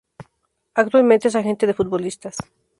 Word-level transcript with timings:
Actualmente 0.73 1.27
es 1.27 1.35
agente 1.35 1.67
de 1.67 1.75
futbolistas. 1.75 2.35